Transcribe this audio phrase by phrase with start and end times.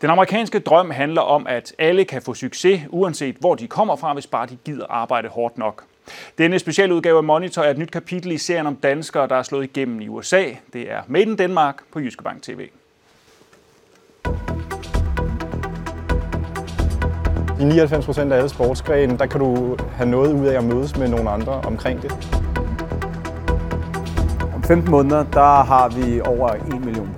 [0.00, 4.12] Den amerikanske drøm handler om, at alle kan få succes, uanset hvor de kommer fra,
[4.12, 5.84] hvis bare de gider arbejde hårdt nok.
[6.38, 9.42] Denne specielle udgave af Monitor er et nyt kapitel i serien om danskere, der er
[9.42, 10.44] slået igennem i USA.
[10.72, 12.68] Det er Made in Denmark på Jyske Bank TV.
[17.60, 20.96] I 99 procent af alle sportsgrene, der kan du have noget ud af at mødes
[20.96, 22.12] med nogle andre omkring det.
[24.54, 27.17] Om 15 måneder, der har vi over 1 million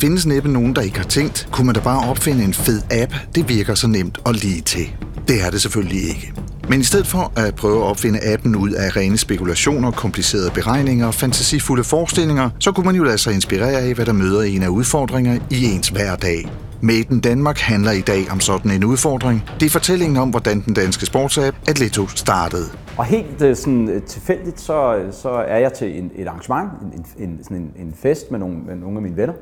[0.00, 3.14] findes næppe nogen, der ikke har tænkt, kunne man da bare opfinde en fed app,
[3.34, 4.86] det virker så nemt og lige til.
[5.28, 6.32] Det er det selvfølgelig ikke.
[6.68, 11.06] Men i stedet for at prøve at opfinde appen ud af rene spekulationer, komplicerede beregninger
[11.06, 14.62] og fantasifulde forestillinger, så kunne man jo lade sig inspirere af, hvad der møder en
[14.62, 16.48] af udfordringer i ens hverdag.
[16.80, 19.44] Maiden Danmark handler i dag om sådan en udfordring.
[19.60, 22.64] Det er fortællingen om, hvordan den danske sportsapp Atleto startede.
[22.96, 26.70] Og helt øh, sådan, øh, tilfældigt, så, øh, så er jeg til en, et arrangement,
[26.82, 29.34] en, en, sådan en, en fest med nogle, med nogle af mine venner.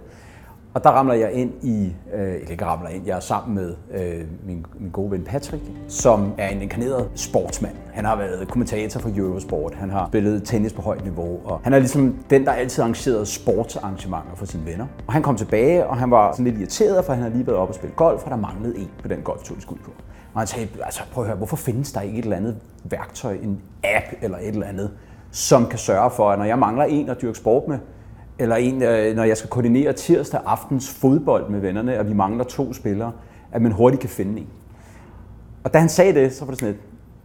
[0.76, 3.74] Og der ramler jeg ind i, øh, eller ikke ramler ind, jeg er sammen med
[3.94, 7.74] øh, min, min gode ven Patrick, som er en inkarneret sportsmand.
[7.92, 11.72] Han har været kommentator for Eurosport, han har spillet tennis på højt niveau, og han
[11.72, 14.86] er ligesom den, der altid arrangerede sportsarrangementer for sine venner.
[15.06, 17.58] Og han kom tilbage, og han var sådan lidt irriteret, for han havde lige været
[17.58, 19.90] op og spille golf, og der manglede en på den golftur, de skulle på.
[20.34, 23.38] Og han sagde, altså prøv at høre, hvorfor findes der ikke et eller andet værktøj,
[23.42, 24.90] en app eller et eller andet,
[25.30, 27.78] som kan sørge for, at når jeg mangler en at dyrke sport med,
[28.38, 32.44] eller en, øh, når jeg skal koordinere tirsdag aftens fodbold med vennerne, og vi mangler
[32.44, 33.12] to spillere,
[33.52, 34.48] at man hurtigt kan finde en.
[35.64, 36.80] Og da han sagde det, så var det sådan et,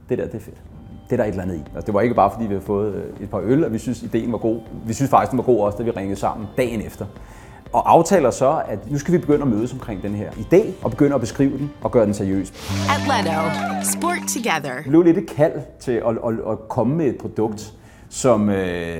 [0.09, 0.61] det der, det er fedt.
[1.09, 1.61] Det er der et eller andet i.
[1.75, 3.77] Altså, det var ikke bare, fordi vi havde fået øh, et par øl, og vi
[3.77, 4.59] synes, ideen var god.
[4.85, 7.05] Vi synes faktisk, den var god også, da vi ringede sammen dagen efter.
[7.73, 10.91] Og aftaler så, at nu skal vi begynde at mødes omkring den her idé, og
[10.91, 12.53] begynde at beskrive den og gøre den seriøs.
[12.89, 13.31] Atleto.
[13.83, 14.75] Sport together.
[14.77, 17.73] Det blev lidt et kald til at, at, at komme med et produkt,
[18.09, 18.99] som, øh,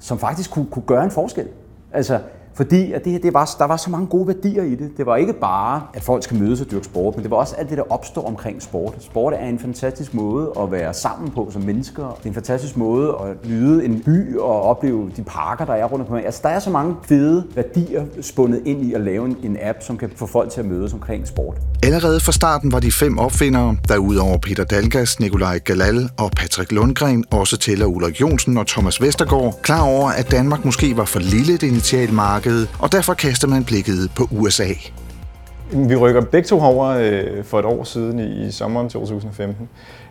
[0.00, 1.48] som faktisk kunne, kunne gøre en forskel.
[1.92, 2.20] Altså,
[2.58, 4.90] fordi at det, det var, der var så mange gode værdier i det.
[4.96, 7.54] Det var ikke bare, at folk skal mødes og dyrke sport, men det var også
[7.54, 8.94] alt det, der opstår omkring sport.
[9.00, 12.02] Sport er en fantastisk måde at være sammen på som mennesker.
[12.18, 15.84] Det er en fantastisk måde at nyde en by og opleve de parker, der er
[15.84, 16.26] rundt omkring.
[16.26, 19.82] Altså, der er så mange fede værdier spundet ind i at lave en, en app,
[19.82, 21.56] som kan få folk til at mødes omkring sport.
[21.82, 26.72] Allerede fra starten var de fem opfindere, der udover Peter Dalgas, Nikolaj Galal og Patrick
[26.72, 31.18] Lundgren, også tæller Ulrik Jonsen og Thomas Vestergaard, klar over, at Danmark måske var for
[31.18, 32.47] lille et initialmarked,
[32.78, 34.68] og derfor kaster man blikket på USA.
[35.72, 39.68] Vi rykker begge to over øh, for et år siden i, i sommeren 2015.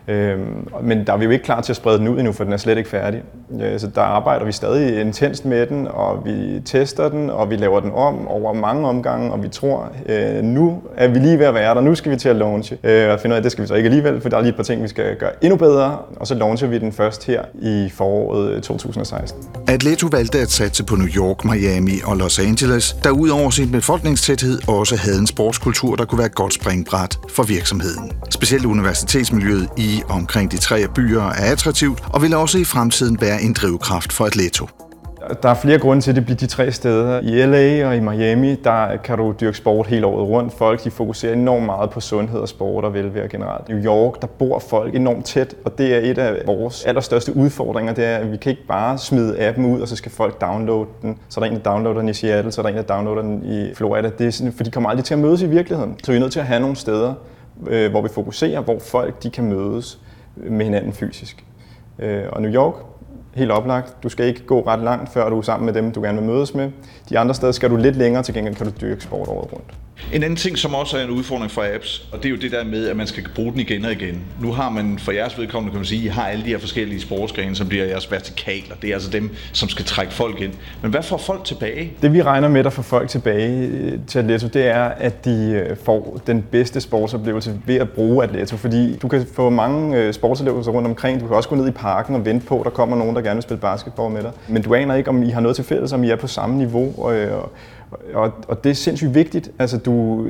[0.08, 2.44] Øhm, men der er vi jo ikke klar til at sprede den ud endnu, for
[2.44, 3.22] den er slet ikke færdig.
[3.62, 7.56] Øh, så der arbejder vi stadig intenst med den, og vi tester den, og vi
[7.56, 11.46] laver den om over mange omgange, og vi tror, øh, nu er vi lige ved
[11.46, 12.78] at være der, nu skal vi til at launche.
[12.84, 14.40] Øh, og finder ud af, at det skal vi så ikke alligevel, for der er
[14.40, 17.26] lige et par ting, vi skal gøre endnu bedre, og så launcher vi den først
[17.26, 19.42] her i foråret øh, 2016.
[19.68, 23.72] Atleto valgte at satse på New York, Miami og Los Angeles, der ud over sin
[23.72, 28.12] befolkningstæthed også havde en sportskultur, der kunne være et godt springbræt for virksomheden.
[28.30, 33.42] Specielt universitetsmiljøet i omkring de tre byer er attraktivt og vil også i fremtiden være
[33.42, 34.66] en drivkraft for Atleto.
[35.42, 37.20] Der er flere grunde til, at det bliver de tre steder.
[37.20, 40.52] I LA og i Miami, der kan du dyrke sport hele året rundt.
[40.58, 43.68] Folk de fokuserer enormt meget på sundhed og sport og velvære generelt.
[43.68, 47.92] New York, der bor folk enormt tæt, og det er et af vores allerstørste udfordringer.
[47.92, 50.86] Det er, at vi kan ikke bare smide appen ud, og så skal folk downloade
[51.02, 51.18] den.
[51.28, 53.22] Så er der en, der downloader den i Seattle, så er der en, der downloader
[53.22, 54.10] den i Florida.
[54.18, 55.96] Det er sådan, for de kommer aldrig til at mødes i virkeligheden.
[56.04, 57.14] Så vi er nødt til at have nogle steder,
[57.66, 59.98] øh, hvor vi fokuserer, hvor folk de kan mødes
[60.36, 61.44] øh, med hinanden fysisk.
[61.98, 62.74] Øh, og New York,
[63.34, 64.02] helt oplagt.
[64.02, 66.26] Du skal ikke gå ret langt, før du er sammen med dem, du gerne vil
[66.26, 66.70] mødes med.
[67.08, 69.74] De andre steder skal du lidt længere, til gengæld kan du dyrke sport året rundt.
[70.12, 72.52] En anden ting, som også er en udfordring for apps, og det er jo det
[72.52, 74.22] der med, at man skal bruge den igen og igen.
[74.40, 77.00] Nu har man for jeres vedkommende, kan man sige, I har alle de her forskellige
[77.00, 78.74] sportsgrene, som bliver jeres vertikaler.
[78.82, 80.52] Det er altså dem, som skal trække folk ind.
[80.82, 81.92] Men hvad får folk tilbage?
[82.02, 85.64] Det vi regner med, der får folk tilbage øh, til Atleto, det er, at de
[85.68, 88.56] øh, får den bedste sportsoplevelse ved at bruge Atleto.
[88.56, 91.20] Fordi du kan få mange øh, sportsoplevelser rundt omkring.
[91.20, 93.22] Du kan også gå ned i parken og vente på, at der kommer nogen, der
[93.22, 94.32] gerne vil spille basketball med dig.
[94.48, 96.56] Men du aner ikke, om I har noget til fælles, om I er på samme
[96.56, 96.94] niveau.
[96.98, 97.14] Og,
[98.14, 99.50] og, og det er sindssygt vigtigt.
[99.58, 100.26] Altså, du,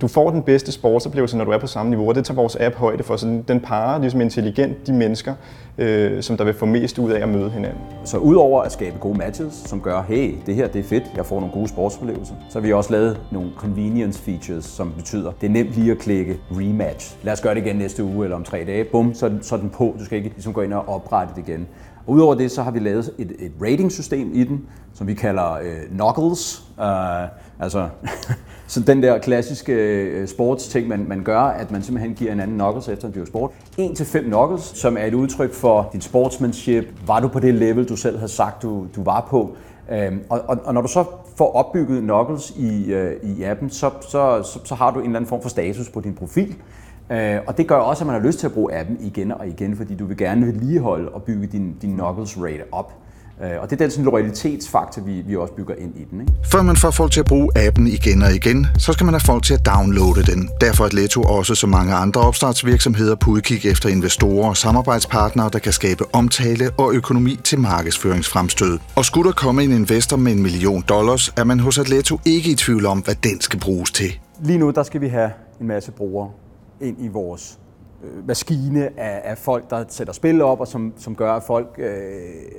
[0.00, 2.56] du får den bedste sportsoplevelse, når du er på samme niveau, og det tager vores
[2.60, 3.16] app højde for.
[3.16, 5.34] Så den parer ligesom intelligent de mennesker,
[5.78, 7.80] øh, som der vil få mest ud af at møde hinanden.
[8.04, 11.26] Så udover at skabe gode matches, som gør, hey, det her det er fedt, jeg
[11.26, 15.46] får nogle gode sportsoplevelser, så har vi også lavet nogle convenience features, som betyder, det
[15.46, 17.16] er nemt lige at klikke rematch.
[17.22, 18.84] Lad os gøre det igen næste uge eller om tre dage.
[18.84, 19.96] Bum, så, så er den på.
[19.98, 21.66] Du skal ikke ligesom gå ind og oprette det igen.
[22.06, 25.52] Og udover det, så har vi lavet et, et ratingsystem i den, som vi kalder
[25.52, 26.62] øh, Knuckles.
[26.78, 26.84] Uh,
[27.60, 27.88] altså,
[28.66, 32.58] Så den der klassiske øh, sportsting, man, man gør, at man simpelthen giver en anden
[32.58, 33.50] knuckles efter en sport.
[33.80, 36.84] 1-5 knuckles, som er et udtryk for din sportsmanship.
[37.06, 39.56] Var du på det level, du selv havde sagt, du, du var på?
[39.92, 41.04] Øhm, og, og, og når du så
[41.36, 45.16] får opbygget knuckles i, øh, i appen, så, så, så, så har du en eller
[45.16, 46.56] anden form for status på din profil.
[47.12, 49.48] Øh, og det gør også, at man har lyst til at bruge appen igen og
[49.48, 52.92] igen, fordi du vil gerne vedligeholde og bygge din, din knuckles rate op.
[53.42, 56.20] Øh, og det er den sådan, loyalitetsfaktor, vi, vi også bygger ind i den.
[56.20, 56.32] Ikke?
[56.52, 59.20] Før man får folk til at bruge appen igen og igen, så skal man have
[59.20, 60.50] folk til at downloade den.
[60.60, 65.58] Derfor er Leto også så mange andre opstartsvirksomheder på udkig efter investorer og samarbejdspartnere, der
[65.58, 68.78] kan skabe omtale og økonomi til markedsføringsfremstød.
[68.96, 72.50] Og skulle der komme en investor med en million dollars, er man hos Atleto ikke
[72.50, 74.18] i tvivl om, hvad den skal bruges til.
[74.40, 75.30] Lige nu der skal vi have
[75.60, 76.30] en masse brugere
[76.80, 77.58] ind i vores
[78.04, 81.74] øh, maskine af, af folk, der sætter spil op, og som, som gør, at folk
[81.78, 81.86] øh,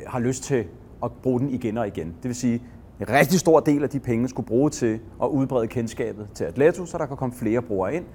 [0.08, 0.66] har lyst til
[1.04, 2.08] at bruge den igen og igen.
[2.08, 2.62] Det vil sige,
[3.00, 6.86] en rigtig stor del af de penge skulle bruge til at udbrede kendskabet til Atleto,
[6.86, 8.06] så der kan komme flere brugere ind.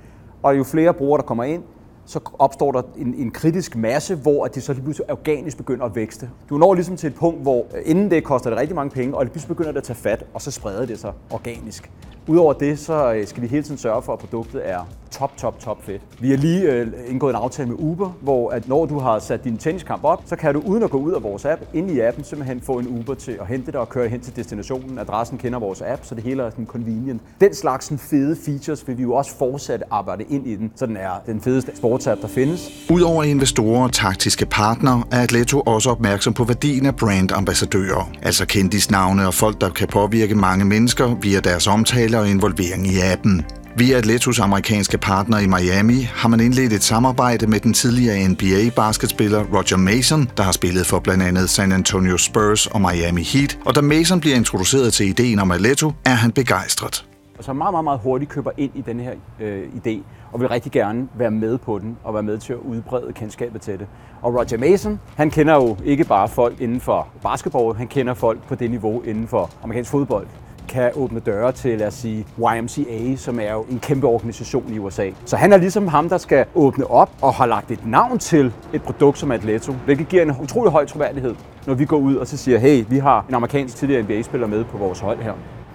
[0.42, 1.62] Og jo flere brugere, der kommer ind,
[2.04, 5.96] så opstår der en, en kritisk masse, hvor det så lige pludselig organisk begynder at
[5.96, 6.30] vækste.
[6.48, 9.16] Du når ligesom til et punkt, hvor øh, inden det koster det rigtig mange penge,
[9.16, 11.90] og lige pludselig begynder det at tage fat, og så spreder det sig organisk.
[12.30, 15.60] Udover det, så øh, skal vi hele tiden sørge for, at produktet er top, top,
[15.60, 16.02] top fedt.
[16.20, 19.44] Vi har lige øh, indgået en aftale med Uber, hvor at når du har sat
[19.44, 22.00] din tenniskamp op, så kan du uden at gå ud af vores app, ind i
[22.00, 24.98] appen simpelthen få en Uber til at hente dig og køre hen til destinationen.
[24.98, 27.22] Adressen kender vores app, så det hele er sådan convenient.
[27.40, 30.86] Den slags sådan fede features vil vi jo også fortsat arbejde ind i den, så
[30.86, 32.70] den er den fedeste sportsapp, der findes.
[32.90, 39.26] Udover investorer og taktiske partnere, er Atleto også opmærksom på værdien af brandambassadører, altså kendisnavne
[39.26, 43.44] og folk, der kan påvirke mange mennesker via deres omtale og involvering i appen.
[43.76, 49.44] Via Atletos amerikanske partner i Miami har man indledt et samarbejde med den tidligere NBA-basketspiller
[49.44, 53.58] Roger Mason, der har spillet for blandt andet San Antonio Spurs og Miami Heat.
[53.66, 57.06] Og da Mason bliver introduceret til ideen om Atleto, er han begejstret.
[57.38, 59.98] Og så meget, meget, meget hurtigt køber ind i den her øh, idé,
[60.32, 63.60] og vil rigtig gerne være med på den, og være med til at udbrede kendskabet
[63.60, 63.86] til det.
[64.22, 68.48] Og Roger Mason, han kender jo ikke bare folk inden for basketball, han kender folk
[68.48, 70.26] på det niveau inden for amerikansk fodbold
[70.68, 74.78] kan åbne døre til, lad os sige, YMCA, som er jo en kæmpe organisation i
[74.78, 75.10] USA.
[75.24, 78.52] Så han er ligesom ham, der skal åbne op og har lagt et navn til
[78.72, 81.34] et produkt som Atleto, hvilket giver en utrolig høj troværdighed,
[81.66, 84.64] når vi går ud og så siger, hey, vi har en amerikansk tidligere NBA-spiller med
[84.64, 85.32] på vores hold her.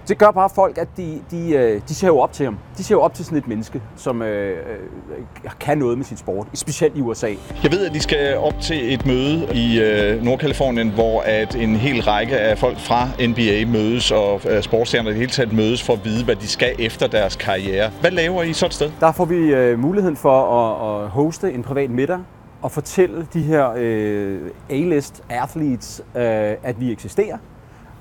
[0.07, 2.57] Det gør bare folk, at de, de, øh, de ser jo op til ham.
[2.77, 6.19] De ser jo op til sådan et menneske, som øh, øh, kan noget med sit
[6.19, 7.33] sport, specielt i USA.
[7.63, 11.75] Jeg ved, at de skal op til et møde i øh, Nordkalifornien, hvor at en
[11.75, 15.83] hel række af folk fra NBA mødes, og øh, sportsstjerner i det hele taget mødes
[15.83, 17.91] for at vide, hvad de skal efter deres karriere.
[18.01, 18.91] Hvad laver I sådan et sted?
[18.99, 22.19] Der får vi øh, muligheden for at, at hoste en privat middag
[22.61, 26.21] og fortælle de her øh, A-list athletes, øh,
[26.63, 27.37] at vi eksisterer,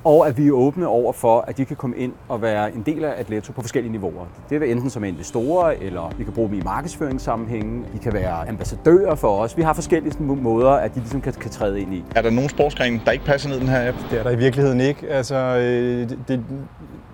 [0.05, 2.83] og at vi er åbne over for, at de kan komme ind og være en
[2.87, 4.25] del af Atleto på forskellige niveauer.
[4.51, 8.49] Det vil enten som investorer, eller vi kan bruge dem i markedsføringssammenhænge, de kan være
[8.49, 9.57] ambassadører for os.
[9.57, 12.05] Vi har forskellige måder, at de ligesom kan, kan træde ind i.
[12.17, 13.99] Er der nogen sportsgrene, der ikke passer ned i den her app?
[14.11, 15.09] Det er der i virkeligheden ikke.
[15.09, 16.45] Altså, øh, det,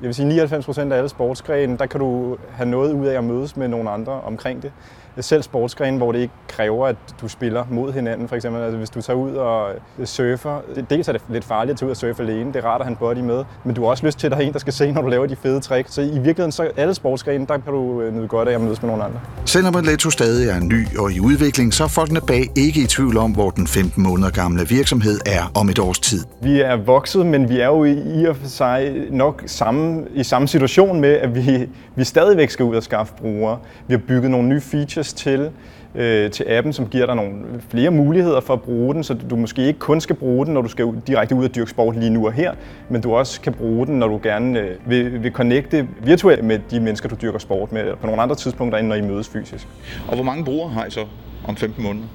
[0.01, 3.19] jeg vil sige 99 procent af alle sportsgrene, der kan du have noget ud af
[3.19, 4.73] at mødes med nogle andre omkring det
[5.21, 8.29] selv sportsgrene, hvor det ikke kræver, at du spiller mod hinanden.
[8.29, 9.73] For eksempel, altså, hvis du tager ud og
[10.05, 12.69] surfer, det, dels er det lidt farligt at tage ud og surfe alene, det er
[12.69, 14.53] rart have en body med, men du har også lyst til, at der er en,
[14.53, 15.93] der skal se, når du laver de fede tricks.
[15.93, 18.83] Så i virkeligheden, så alle sportsgrene, der kan du øh, nyde godt af at mødes
[18.83, 19.21] med nogle andre.
[19.45, 23.17] Selvom Atleto stadig er ny og i udvikling, så er folkene bag ikke i tvivl
[23.17, 26.25] om, hvor den 15 måneder gamle virksomhed er om et års tid.
[26.43, 30.49] Vi er vokset, men vi er jo i og for sig nok samme, i samme
[30.49, 33.59] situation med, at vi, vi stadigvæk skal ud og skaffe brugere.
[33.89, 35.51] Vi har bygget nogle nye features til,
[35.95, 37.33] øh, til appen, som giver dig nogle
[37.69, 40.63] flere muligheder for at bruge den, så du måske ikke kun skal bruge den, når
[40.63, 42.53] du skal direkte ud og dyrke sport lige nu og her,
[42.89, 46.59] men du også kan bruge den, når du gerne øh, vil, vil connecte virtuelt med
[46.71, 49.29] de mennesker, du dyrker sport med, eller på nogle andre tidspunkter, end når I mødes
[49.29, 49.69] fysisk.
[50.09, 51.07] Og hvor mange brugere har I så
[51.49, 52.07] om 15 måneder?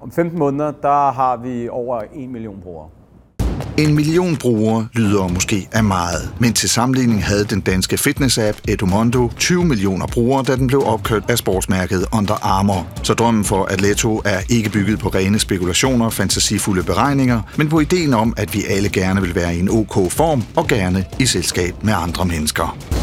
[0.00, 2.88] Om 15 måneder, der har vi over 1 million brugere.
[3.78, 9.30] En million brugere lyder måske af meget, men til sammenligning havde den danske fitness-app Edumondo
[9.36, 12.86] 20 millioner brugere, da den blev opkøbt af sportsmærket Under Armour.
[13.02, 17.80] Så drømmen for Atleto er ikke bygget på rene spekulationer og fantasifulde beregninger, men på
[17.80, 21.26] ideen om, at vi alle gerne vil være i en OK form og gerne i
[21.26, 22.97] selskab med andre mennesker.